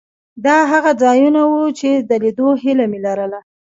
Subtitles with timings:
[0.45, 3.39] دا هغه ځایونه وو چې د لیدو هیله مې لرله.